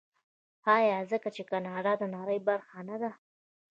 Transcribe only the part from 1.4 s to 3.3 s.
کاناډا د نړۍ برخه نه ده؟